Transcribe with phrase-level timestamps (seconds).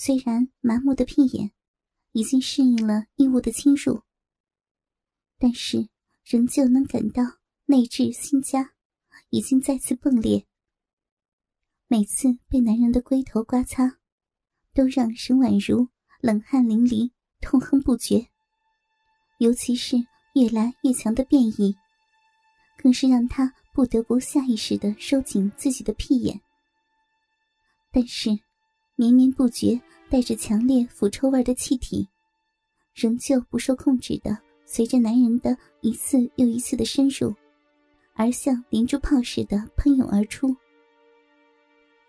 [0.00, 1.50] 虽然麻木的屁眼
[2.12, 4.02] 已经适应了异物的侵入，
[5.38, 5.88] 但是
[6.24, 7.24] 仍旧能感到
[7.66, 8.74] 内置心家
[9.30, 10.46] 已经再次迸裂。
[11.88, 13.98] 每次被男人的龟头刮擦，
[14.72, 15.88] 都让沈婉如
[16.20, 17.10] 冷汗淋漓、
[17.40, 18.28] 痛恨不绝。
[19.38, 19.96] 尤其是
[20.36, 21.76] 越来越强的变异，
[22.80, 26.40] 更是让她不得不下意识的收紧自己的屁眼。
[27.90, 28.38] 但是，
[29.00, 29.80] 绵绵不绝、
[30.10, 32.08] 带着强烈腐臭味的气体，
[32.96, 37.32] 仍旧不受控制的随着男人的一次又一次的深入，
[38.14, 40.52] 而像连珠炮似的喷涌而出。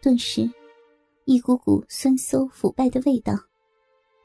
[0.00, 0.48] 顿时，
[1.24, 3.34] 一股股酸馊腐败的味道，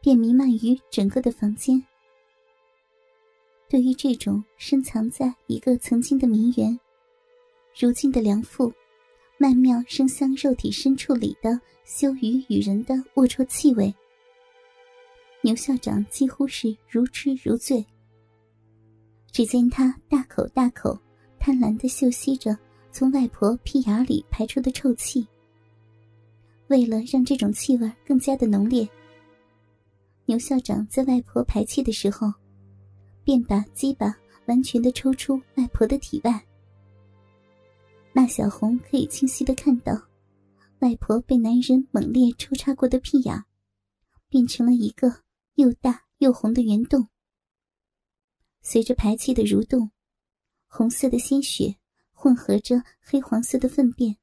[0.00, 1.84] 便弥漫于整个的房间。
[3.68, 6.78] 对于这种深藏在一个曾经的名媛，
[7.76, 8.72] 如今的良妇，
[9.44, 13.94] 曼妙生香肉体深处里的羞于与人的龌龊气味，
[15.42, 17.84] 牛校长几乎是如痴如醉。
[19.30, 20.98] 只见他大口大口、
[21.38, 22.56] 贪婪的嗅吸着
[22.90, 25.28] 从外婆屁眼里排出的臭气。
[26.68, 28.88] 为了让这种气味更加的浓烈，
[30.24, 32.32] 牛校长在外婆排气的时候，
[33.22, 36.42] 便把鸡巴完全的抽出外婆的体外。
[38.16, 39.92] 那小红可以清晰的看到，
[40.78, 43.44] 外婆被男人猛烈抽插过的屁眼，
[44.28, 45.22] 变成了一个
[45.56, 47.08] 又大又红的圆洞。
[48.62, 49.90] 随着排气的蠕动，
[50.68, 51.74] 红色的鲜血
[52.12, 54.16] 混合着黑黄色的粪便。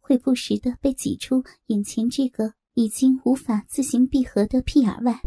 [0.00, 5.20] 会不时的被挤出眼前这个已经无法自行闭合的屁眼外，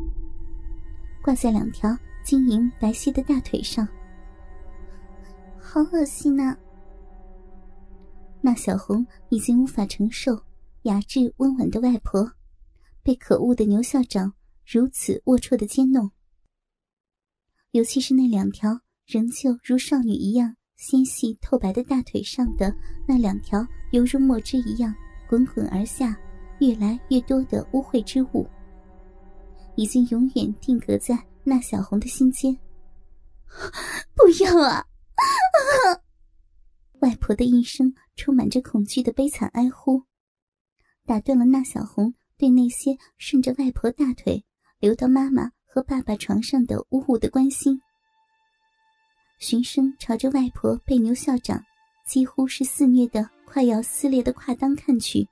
[1.22, 3.86] 挂在两条晶莹白皙的大腿上，
[5.60, 6.58] 好恶心呐！
[8.42, 10.44] 那小红已经无法承受
[10.84, 12.32] 雅致温婉的外婆
[13.04, 14.34] 被可恶的牛校长
[14.66, 16.12] 如此龌龊的奸弄，
[17.72, 20.56] 尤其是那两条仍旧如少女一样。
[20.78, 22.74] 纤细透白的大腿上的
[23.06, 24.96] 那两条犹如墨汁一样
[25.28, 26.18] 滚滚而下、
[26.62, 28.48] 越来越多的污秽之物，
[29.76, 32.58] 已经永远定格在那小红的心间。
[34.16, 34.86] 不要啊！
[37.02, 40.04] 外婆的一声充满着恐惧的悲惨哀呼，
[41.06, 44.44] 打断了那小红对那些顺着外婆大腿
[44.78, 47.82] 流到妈妈和爸爸床上的污物的关心。
[49.38, 51.64] 循声朝着外婆被牛校长
[52.06, 55.26] 几乎是肆虐的快要撕裂的胯裆看去，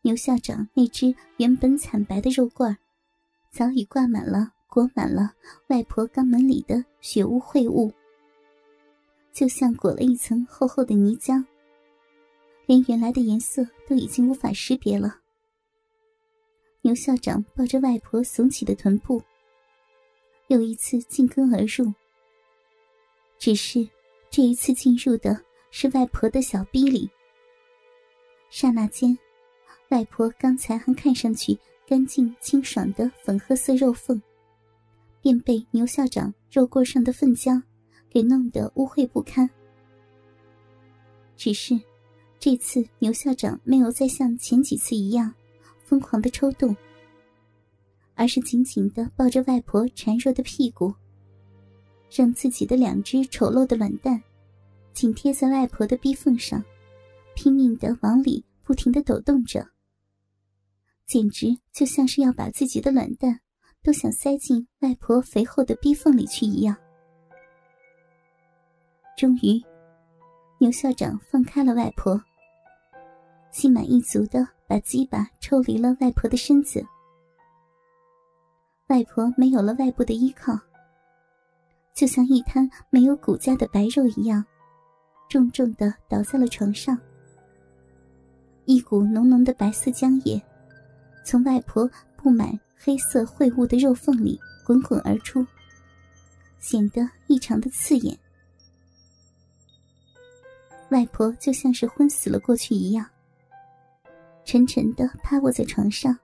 [0.00, 2.74] 牛校长那只原本惨白的肉罐
[3.52, 5.34] 早已挂满了裹满了
[5.66, 7.92] 外婆肛门里的血污秽物，
[9.38, 11.44] 就像裹了一层厚厚的泥浆，
[12.66, 15.20] 连原来的颜色都已经无法识别了。
[16.80, 19.22] 牛校长抱着外婆耸起的臀部。
[20.48, 21.94] 又一次进根而入，
[23.38, 23.88] 只是
[24.28, 25.40] 这一次进入的
[25.70, 27.08] 是外婆的小逼里。
[28.50, 29.16] 刹那间，
[29.90, 31.56] 外婆刚才还看上去
[31.86, 34.20] 干净清爽的粉褐色肉缝，
[35.22, 37.62] 便被牛校长肉棍上的粪浆
[38.10, 39.48] 给弄得污秽不堪。
[41.36, 41.78] 只是
[42.38, 45.34] 这次牛校长没有再像前几次一样
[45.84, 46.76] 疯狂的抽动。
[48.14, 50.92] 而是紧紧的抱着外婆孱弱的屁股，
[52.10, 54.20] 让自己的两只丑陋的卵蛋
[54.92, 56.60] 紧贴在外婆的逼缝上，
[57.36, 59.64] 拼命的往里不停的抖动着，
[61.06, 63.38] 简直就像是要把自己的卵蛋
[63.84, 66.76] 都想塞进外婆肥厚的逼缝里去一样。
[69.18, 69.60] 终于，
[70.58, 72.22] 牛校长放开了外婆，
[73.50, 76.86] 心满意足的把鸡巴抽离了外婆的身子。
[78.86, 80.56] 外婆没有了外部的依靠，
[81.92, 84.44] 就像一滩没有骨架的白肉一样，
[85.28, 86.96] 重重的倒在了床上。
[88.66, 90.40] 一股浓浓的白色浆液，
[91.24, 95.44] 从外婆布满黑色秽物的肉缝里滚滚而出，
[96.60, 98.16] 显得异常的刺眼。
[100.90, 103.06] 外婆就像是昏死了过去一样，
[104.44, 106.16] 沉沉的趴卧在床上。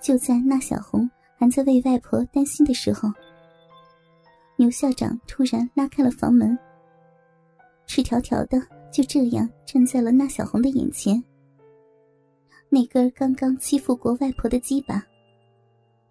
[0.00, 1.08] 就在那小红。
[1.34, 3.10] 还在为外婆担心的时候，
[4.54, 6.56] 牛校长突然拉开了房门，
[7.84, 8.62] 赤条条的
[8.92, 11.20] 就这样站在了那小红的眼前。
[12.68, 15.04] 那根刚刚欺负过外婆的鸡巴，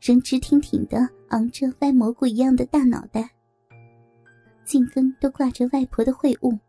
[0.01, 3.29] 仍直挺挺的昂着歪蘑菇一样的大脑袋，
[4.65, 6.59] 茎根都挂着外婆的秽物。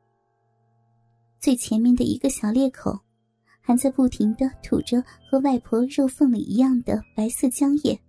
[1.43, 3.00] 最前面的一个小裂口，
[3.61, 8.00] 还在不停的吐着和外婆肉缝里一样的白色浆液。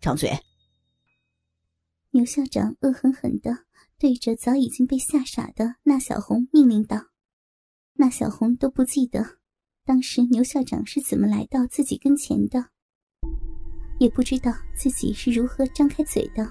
[0.00, 0.30] 张嘴！
[2.12, 3.64] 牛校长恶狠狠的
[3.98, 7.06] 对着早已经被吓傻的那小红命令道
[7.94, 9.38] ：“那小红都不记得，
[9.84, 12.64] 当时牛校长是怎么来到自己跟前的，
[13.98, 16.48] 也不知道自己是如何张开嘴的。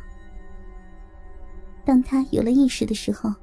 [1.85, 3.33] 当他有了意识的时候，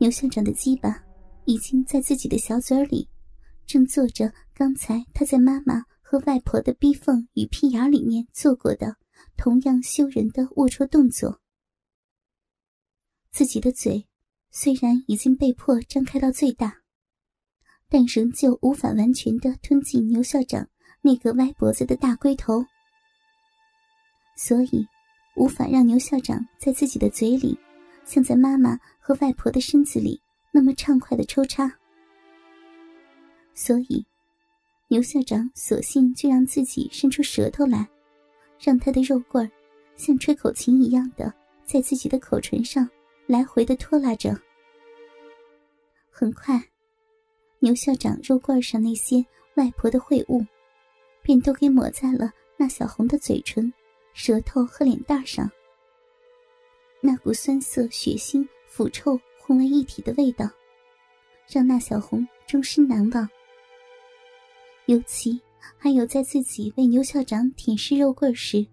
[0.00, 1.00] 牛校长的鸡巴
[1.44, 3.08] 已经在自己的小嘴里，
[3.66, 8.96] 正做着刚才他在妈妈。”和外婆的逼缝与屁眼里面做过的
[9.36, 11.40] 同样羞人的龌龊动作，
[13.30, 14.08] 自己的嘴
[14.50, 16.78] 虽然已经被迫张开到最大，
[17.88, 20.68] 但仍旧无法完全的吞进牛校长
[21.00, 22.64] 那个歪脖子的大龟头，
[24.36, 24.84] 所以
[25.36, 27.56] 无法让牛校长在自己的嘴里，
[28.10, 30.20] 像在妈妈和外婆的身子里
[30.50, 31.72] 那么畅快的抽插，
[33.54, 34.04] 所以。
[34.88, 37.88] 牛校长索性就让自己伸出舌头来，
[38.58, 39.50] 让他的肉棍儿
[39.94, 41.32] 像吹口琴一样的
[41.64, 42.90] 在自己的口唇上
[43.28, 44.36] 来回的拖拉着。
[46.10, 46.60] 很快，
[47.60, 49.24] 牛校长肉棍上那些
[49.54, 50.44] 外婆的秽物，
[51.22, 53.72] 便都给抹在了那小红的嘴唇、
[54.12, 55.48] 舌头和脸蛋上。
[57.00, 60.48] 那股酸涩、血腥、腐臭混为一体的味道，
[61.48, 63.28] 让那小红终身难忘。
[64.86, 65.40] 尤其
[65.78, 68.66] 还有在自己为牛校长舔舐肉棍时，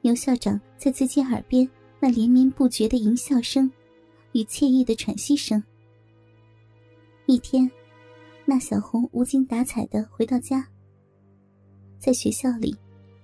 [0.00, 1.68] 牛校长在自己耳边
[2.00, 3.70] 那连绵不绝的淫笑声
[4.32, 5.62] 与惬意的喘息声。
[7.26, 7.70] 一天，
[8.44, 10.66] 那小红无精打采的回到家，
[11.98, 12.74] 在学校里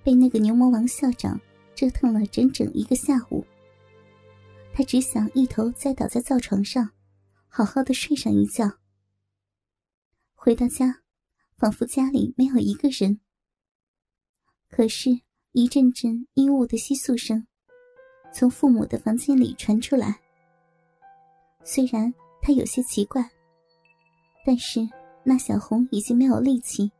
[0.03, 1.39] 被那个牛魔王校长
[1.75, 3.43] 折腾了整整一个下午。
[4.77, 6.91] 他只想一头栽倒在灶床上，
[7.47, 8.73] 好好的睡上一觉。
[10.35, 11.01] 回到家。
[11.57, 13.19] 仿佛家里没有一个人，
[14.69, 15.09] 可是，
[15.53, 17.47] 一阵阵衣物的窸窣声
[18.31, 20.21] 从父母的房间里传出来。
[21.63, 23.27] 虽然他有些奇怪，
[24.45, 24.87] 但是
[25.23, 26.91] 那小红已经没有力气，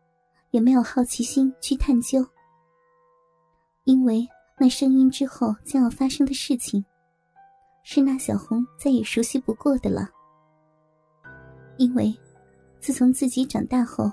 [0.50, 2.27] 也没有好奇心去探究，
[3.83, 4.27] 因为
[4.57, 6.83] 那声音之后将要发生的事情，
[7.89, 10.09] 是那小红再也熟悉不过的了。
[11.77, 12.13] 因为，
[12.81, 14.11] 自从自己长大后。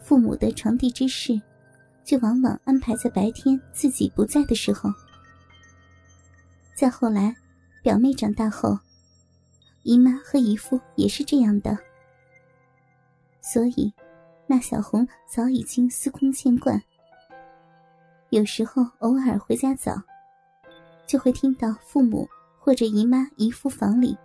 [0.00, 1.40] 父母的床地之事，
[2.02, 4.90] 就往往安排在白天自己不在的时候。
[6.74, 7.32] 再后来，
[7.84, 8.76] 表妹长大后，
[9.84, 11.78] 姨妈和姨父也是这样的。
[13.40, 13.94] 所以，
[14.48, 16.82] 那小红早已经司空见惯。
[18.30, 20.02] 有时候偶尔回家早，
[21.06, 22.28] 就会听到父母
[22.64, 24.16] 或者姨妈、姨夫房里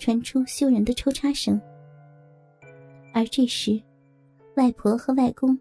[0.00, 1.60] 传出羞人的抽插声，
[3.12, 3.80] 而这时。
[4.56, 5.58] 外婆和外公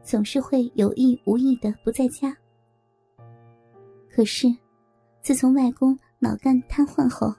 [0.00, 2.36] 总是会有意无意的不在家。
[4.08, 4.46] 可是，
[5.20, 7.34] 自从外公脑干瘫痪后，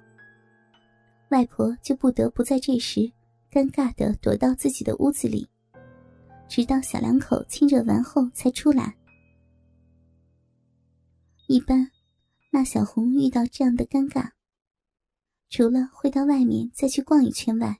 [1.29, 2.99] 外婆就不得不在这时
[3.49, 5.47] 尴尬的躲到自己的屋子里，
[6.49, 8.93] 直到小两口亲热完后才出来。
[11.47, 11.89] 一般，
[12.51, 14.31] 那小红遇到这样的尴尬，
[15.49, 17.79] 除了会到外面再去逛一圈外，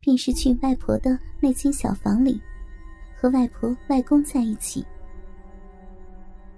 [0.00, 2.40] 便是去外婆的那间小房里，
[3.18, 4.84] 和外婆、外公在一起。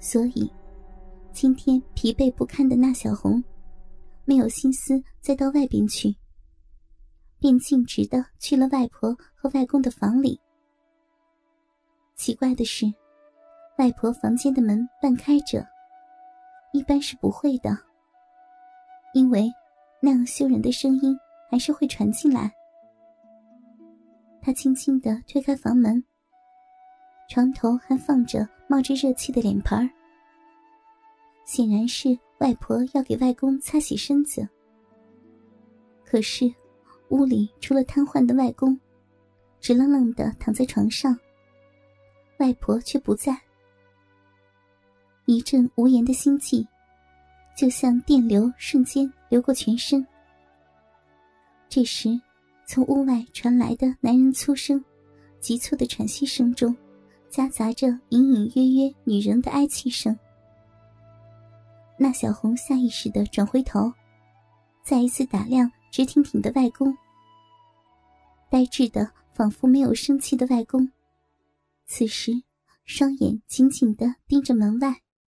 [0.01, 0.53] 所以，
[1.33, 3.43] 今天疲惫不堪的那小红，
[4.25, 6.15] 没有心思再到外边去，
[7.39, 10.41] 便径直的去了外婆和外公的房里。
[12.17, 12.93] 奇怪的是，
[13.79, 15.65] 外婆房间的门半开着，
[16.77, 17.75] 一般是不会的，
[19.15, 19.51] 因为
[19.99, 21.19] 那样羞人的声音
[21.51, 22.53] 还是会传进来。
[24.43, 26.05] 他轻轻的推开房门，
[27.31, 29.89] 床头还放着冒着热气的脸盆儿
[31.47, 34.47] 显然是外婆要给外公擦洗身子。
[36.05, 36.53] 可是，
[37.09, 38.79] 屋里除了瘫痪的外公，
[39.61, 41.19] 直愣愣的躺在床上，
[42.39, 43.46] 外婆却不在。
[45.27, 46.67] 一阵无言的心悸，
[47.57, 50.07] 就像电流瞬间流过全身。
[51.69, 52.19] 这时。
[52.69, 54.85] 从屋外传来的男人粗声、
[55.39, 56.77] 急促的喘息声中，
[57.31, 60.19] 夹杂着隐隐约约女人的哀泣声。
[61.97, 63.93] 那小红下意识的转回头，
[64.83, 66.93] 再一次打量直挺挺的外公。
[68.51, 70.91] 呆滞的，仿佛没有生气的外公，
[71.87, 72.33] 此时
[72.85, 75.03] 双眼紧紧的盯着门外。